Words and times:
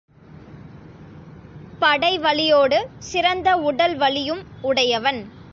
படைவலியோடு, 1.81 2.85
சிறந்த 2.99 3.57
உடல் 3.57 3.95
வலியும் 3.95 4.43
உடையவன். 4.61 5.21